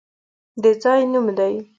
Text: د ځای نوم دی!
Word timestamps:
د 0.61 0.63
ځای 0.83 1.01
نوم 1.11 1.27
دی! 1.37 1.53